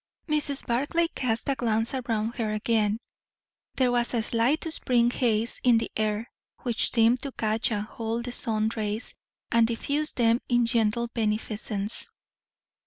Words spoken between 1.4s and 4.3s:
a glance around her again. There was a